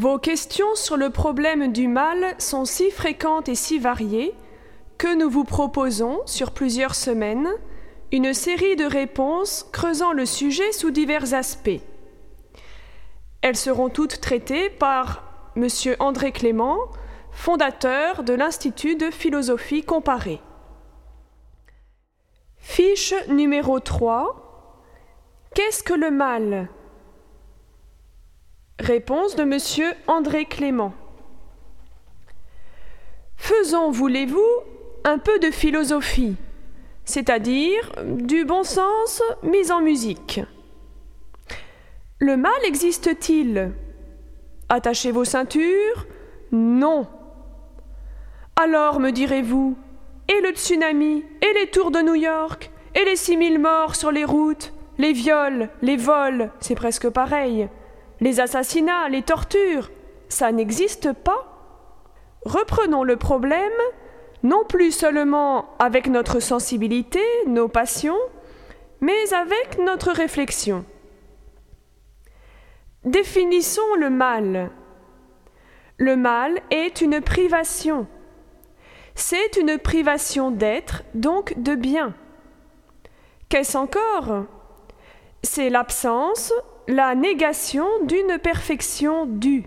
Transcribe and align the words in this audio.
Vos 0.00 0.16
questions 0.16 0.74
sur 0.76 0.96
le 0.96 1.10
problème 1.10 1.72
du 1.72 1.86
mal 1.86 2.34
sont 2.38 2.64
si 2.64 2.90
fréquentes 2.90 3.50
et 3.50 3.54
si 3.54 3.78
variées 3.78 4.32
que 4.96 5.14
nous 5.14 5.28
vous 5.28 5.44
proposons, 5.44 6.22
sur 6.24 6.52
plusieurs 6.52 6.94
semaines, 6.94 7.50
une 8.10 8.32
série 8.32 8.76
de 8.76 8.86
réponses 8.86 9.68
creusant 9.72 10.14
le 10.14 10.24
sujet 10.24 10.72
sous 10.72 10.90
divers 10.90 11.34
aspects. 11.34 11.82
Elles 13.42 13.58
seront 13.58 13.90
toutes 13.90 14.22
traitées 14.22 14.70
par 14.70 15.52
M. 15.54 15.68
André 15.98 16.32
Clément, 16.32 16.78
fondateur 17.30 18.22
de 18.22 18.32
l'Institut 18.32 18.96
de 18.96 19.10
philosophie 19.10 19.84
comparée. 19.84 20.40
Fiche 22.56 23.12
numéro 23.28 23.80
3. 23.80 24.80
Qu'est-ce 25.54 25.82
que 25.82 25.92
le 25.92 26.10
mal? 26.10 26.70
Réponse 28.80 29.36
de 29.36 29.42
M. 29.42 29.94
André 30.06 30.46
Clément. 30.46 30.94
Faisons, 33.36 33.90
voulez-vous, 33.90 34.48
un 35.04 35.18
peu 35.18 35.38
de 35.38 35.50
philosophie, 35.50 36.36
c'est-à-dire 37.04 37.92
du 38.04 38.46
bon 38.46 38.62
sens 38.64 39.22
mis 39.42 39.70
en 39.70 39.82
musique. 39.82 40.40
Le 42.20 42.38
mal 42.38 42.52
existe-t-il? 42.64 43.72
Attachez 44.70 45.10
vos 45.10 45.24
ceintures? 45.26 46.06
Non. 46.50 47.06
Alors, 48.56 48.98
me 48.98 49.10
direz-vous, 49.10 49.76
et 50.28 50.40
le 50.40 50.52
tsunami, 50.52 51.22
et 51.42 51.52
les 51.58 51.70
tours 51.70 51.90
de 51.90 52.00
New 52.00 52.14
York, 52.14 52.70
et 52.94 53.04
les 53.04 53.16
six 53.16 53.36
mille 53.36 53.58
morts 53.58 53.94
sur 53.94 54.10
les 54.10 54.24
routes, 54.24 54.72
les 54.96 55.12
viols, 55.12 55.68
les 55.82 55.98
vols, 55.98 56.50
c'est 56.60 56.74
presque 56.74 57.10
pareil, 57.10 57.68
les 58.20 58.40
assassinats, 58.40 59.08
les 59.08 59.22
tortures, 59.22 59.90
ça 60.28 60.52
n'existe 60.52 61.12
pas 61.12 61.50
Reprenons 62.44 63.04
le 63.04 63.16
problème 63.16 63.72
non 64.42 64.64
plus 64.64 64.92
seulement 64.92 65.76
avec 65.78 66.08
notre 66.08 66.40
sensibilité, 66.40 67.20
nos 67.46 67.68
passions, 67.68 68.18
mais 69.00 69.34
avec 69.34 69.78
notre 69.78 70.10
réflexion. 70.12 70.84
Définissons 73.04 73.94
le 73.98 74.08
mal. 74.08 74.70
Le 75.98 76.16
mal 76.16 76.60
est 76.70 77.02
une 77.02 77.20
privation. 77.20 78.06
C'est 79.14 79.58
une 79.58 79.76
privation 79.76 80.50
d'être, 80.50 81.02
donc 81.14 81.54
de 81.58 81.74
bien. 81.74 82.14
Qu'est-ce 83.50 83.76
encore? 83.76 84.46
C'est 85.42 85.68
l'absence, 85.68 86.54
la 86.90 87.14
négation 87.14 87.86
d'une 88.04 88.38
perfection 88.38 89.24
due. 89.26 89.64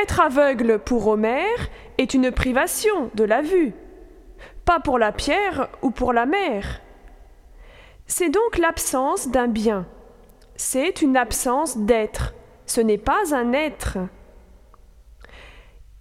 Être 0.00 0.20
aveugle 0.20 0.78
pour 0.78 1.06
Homère 1.06 1.68
est 1.96 2.12
une 2.12 2.30
privation 2.30 3.10
de 3.14 3.24
la 3.24 3.40
vue, 3.40 3.72
pas 4.66 4.80
pour 4.80 4.98
la 4.98 5.12
pierre 5.12 5.68
ou 5.80 5.90
pour 5.90 6.12
la 6.12 6.26
mer. 6.26 6.82
C'est 8.06 8.28
donc 8.28 8.58
l'absence 8.58 9.28
d'un 9.28 9.48
bien. 9.48 9.86
C'est 10.56 11.00
une 11.00 11.16
absence 11.16 11.78
d'être. 11.78 12.34
Ce 12.66 12.82
n'est 12.82 12.98
pas 12.98 13.34
un 13.34 13.54
être. 13.54 13.96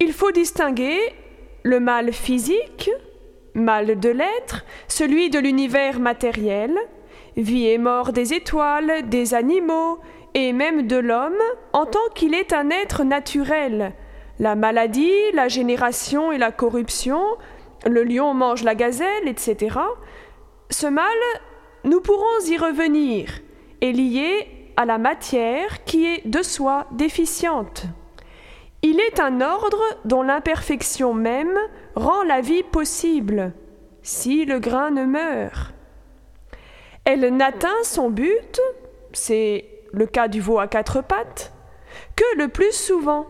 Il 0.00 0.12
faut 0.12 0.32
distinguer 0.32 0.98
le 1.62 1.78
mal 1.78 2.12
physique, 2.12 2.90
mal 3.54 4.00
de 4.00 4.08
l'être, 4.08 4.64
celui 4.88 5.30
de 5.30 5.38
l'univers 5.38 6.00
matériel, 6.00 6.76
vie 7.36 7.66
et 7.66 7.78
mort 7.78 8.12
des 8.12 8.34
étoiles, 8.34 9.08
des 9.08 9.34
animaux, 9.34 9.98
et 10.34 10.52
même 10.52 10.86
de 10.86 10.96
l'homme 10.96 11.42
en 11.72 11.86
tant 11.86 12.08
qu'il 12.14 12.34
est 12.34 12.52
un 12.52 12.70
être 12.70 13.04
naturel. 13.04 13.92
La 14.38 14.54
maladie, 14.54 15.12
la 15.34 15.48
génération 15.48 16.32
et 16.32 16.38
la 16.38 16.52
corruption, 16.52 17.22
le 17.86 18.02
lion 18.04 18.34
mange 18.34 18.62
la 18.62 18.74
gazelle, 18.74 19.28
etc. 19.28 19.78
Ce 20.70 20.86
mal, 20.86 21.06
nous 21.84 22.00
pourrons 22.00 22.46
y 22.46 22.56
revenir, 22.56 23.40
est 23.80 23.92
lié 23.92 24.72
à 24.76 24.84
la 24.84 24.98
matière 24.98 25.84
qui 25.84 26.06
est 26.06 26.26
de 26.26 26.42
soi 26.42 26.86
déficiente. 26.92 27.84
Il 28.82 28.98
est 28.98 29.20
un 29.20 29.40
ordre 29.40 29.82
dont 30.04 30.22
l'imperfection 30.22 31.14
même 31.14 31.56
rend 31.94 32.22
la 32.24 32.40
vie 32.40 32.64
possible, 32.64 33.52
si 34.02 34.44
le 34.44 34.58
grain 34.58 34.90
ne 34.90 35.04
meurt. 35.04 35.72
Elle 37.04 37.36
n'atteint 37.36 37.82
son 37.82 38.10
but, 38.10 38.60
c'est 39.12 39.64
le 39.92 40.06
cas 40.06 40.28
du 40.28 40.40
veau 40.40 40.60
à 40.60 40.68
quatre 40.68 41.02
pattes, 41.02 41.52
que 42.14 42.38
le 42.38 42.46
plus 42.46 42.72
souvent. 42.72 43.26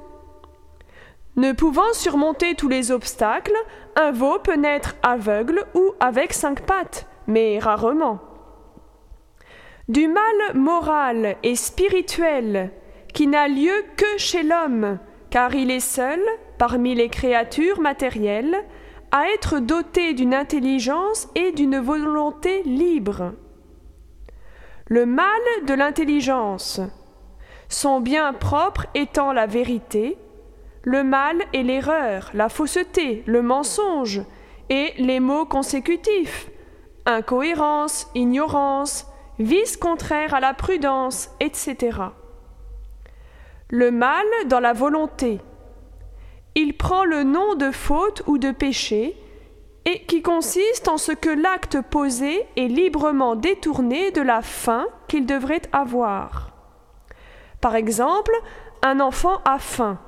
Ne 1.36 1.52
pouvant 1.52 1.92
surmonter 1.94 2.54
tous 2.54 2.68
les 2.68 2.90
obstacles, 2.90 3.56
un 3.96 4.12
veau 4.12 4.38
peut 4.38 4.56
naître 4.56 4.96
aveugle 5.02 5.64
ou 5.74 5.92
avec 6.00 6.34
cinq 6.34 6.66
pattes, 6.66 7.06
mais 7.26 7.58
rarement. 7.58 8.20
Du 9.88 10.06
mal 10.06 10.54
moral 10.54 11.36
et 11.42 11.56
spirituel 11.56 12.70
qui 13.14 13.26
n'a 13.26 13.48
lieu 13.48 13.84
que 13.96 14.18
chez 14.18 14.42
l'homme, 14.42 14.98
car 15.30 15.54
il 15.54 15.70
est 15.70 15.80
seul, 15.80 16.20
parmi 16.58 16.94
les 16.94 17.08
créatures 17.08 17.80
matérielles, 17.80 18.56
à 19.12 19.28
être 19.30 19.60
doté 19.60 20.12
d'une 20.12 20.34
intelligence 20.34 21.28
et 21.34 21.52
d'une 21.52 21.78
volonté 21.78 22.62
libre 22.64 23.32
le 24.92 25.06
mal 25.06 25.40
de 25.66 25.72
l'intelligence, 25.72 26.78
son 27.70 28.00
bien 28.00 28.34
propre 28.34 28.84
étant 28.94 29.32
la 29.32 29.46
vérité, 29.46 30.18
le 30.82 31.02
mal 31.02 31.38
et 31.54 31.62
l'erreur, 31.62 32.28
la 32.34 32.50
fausseté, 32.50 33.22
le 33.24 33.40
mensonge, 33.40 34.20
et 34.68 34.92
les 34.98 35.18
mots 35.18 35.46
consécutifs, 35.46 36.50
incohérence, 37.06 38.10
ignorance, 38.14 39.06
vice 39.38 39.78
contraire 39.78 40.34
à 40.34 40.40
la 40.40 40.52
prudence, 40.52 41.30
etc. 41.40 41.98
Le 43.70 43.90
mal 43.90 44.26
dans 44.48 44.60
la 44.60 44.74
volonté. 44.74 45.40
Il 46.54 46.76
prend 46.76 47.06
le 47.06 47.22
nom 47.22 47.54
de 47.54 47.70
faute 47.70 48.22
ou 48.26 48.36
de 48.36 48.50
péché 48.50 49.16
et 49.84 50.02
qui 50.04 50.22
consiste 50.22 50.88
en 50.88 50.96
ce 50.96 51.12
que 51.12 51.30
l'acte 51.30 51.80
posé 51.80 52.46
est 52.56 52.68
librement 52.68 53.34
détourné 53.34 54.10
de 54.12 54.20
la 54.20 54.42
fin 54.42 54.86
qu'il 55.08 55.26
devrait 55.26 55.62
avoir. 55.72 56.50
Par 57.60 57.74
exemple, 57.74 58.32
un 58.82 59.00
enfant 59.00 59.40
a 59.44 59.58
faim. 59.58 59.98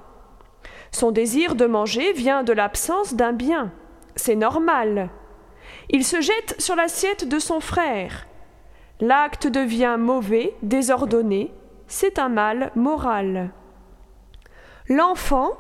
Son 0.91 1.11
désir 1.11 1.55
de 1.55 1.67
manger 1.67 2.13
vient 2.13 2.45
de 2.45 2.53
l'absence 2.53 3.15
d'un 3.15 3.33
bien. 3.33 3.73
C'est 4.17 4.37
normal. 4.37 5.11
Il 5.91 6.05
se 6.05 6.21
jette 6.21 6.55
sur 6.61 6.77
l'assiette 6.77 7.29
de 7.29 7.39
son 7.39 7.61
frère. 7.61 8.27
L'acte 9.01 9.49
devient 9.49 9.97
mauvais, 9.99 10.55
désordonné, 10.63 11.53
c'est 11.89 12.19
un 12.19 12.29
mal 12.29 12.71
moral. 12.77 13.51
L'enfant, 14.89 15.53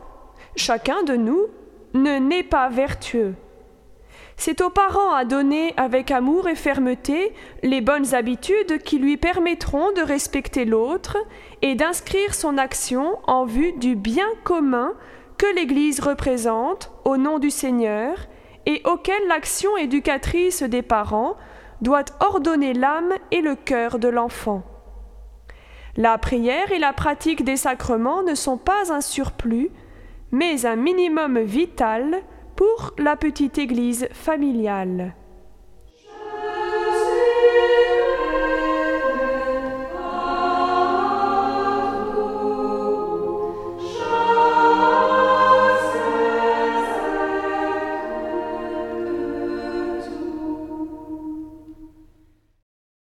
chacun 0.56 1.02
de 1.02 1.14
nous, 1.14 1.46
ne 1.94 2.19
naît 2.19 2.42
pas 2.42 2.69
vertueux. 2.69 3.34
C'est 4.36 4.60
aux 4.60 4.70
parents 4.70 5.12
à 5.12 5.24
donner 5.24 5.74
avec 5.76 6.10
amour 6.10 6.48
et 6.48 6.54
fermeté 6.54 7.32
les 7.62 7.80
bonnes 7.80 8.14
habitudes 8.14 8.78
qui 8.82 8.98
lui 8.98 9.16
permettront 9.16 9.92
de 9.92 10.02
respecter 10.02 10.64
l'autre 10.64 11.16
et 11.62 11.74
d'inscrire 11.74 12.34
son 12.34 12.58
action 12.58 13.19
en 13.26 13.44
vue 13.44 13.72
du 13.72 13.94
bien 13.94 14.28
commun 14.42 14.92
que 15.38 15.46
l'Église 15.54 16.00
représente 16.00 16.90
au 17.04 17.16
nom 17.16 17.38
du 17.38 17.50
Seigneur 17.50 18.16
et 18.66 18.82
auquel 18.84 19.26
l'action 19.28 19.76
éducatrice 19.76 20.62
des 20.62 20.82
parents 20.82 21.37
doit 21.80 22.04
ordonner 22.20 22.72
l'âme 22.72 23.12
et 23.30 23.40
le 23.40 23.54
cœur 23.54 23.98
de 23.98 24.08
l'enfant. 24.08 24.62
La 25.96 26.19
prière 26.19 26.72
et 26.72 26.78
la 26.78 26.92
pratique 26.92 27.44
des 27.44 27.56
sacrements 27.56 28.22
ne 28.22 28.34
sont 28.34 28.56
pas 28.56 28.92
un 28.92 29.00
surplus, 29.00 29.70
mais 30.32 30.66
un 30.66 30.76
minimum 30.76 31.38
vital 31.38 32.22
pour 32.56 32.94
la 32.98 33.16
petite 33.16 33.58
église 33.58 34.08
familiale. 34.12 35.14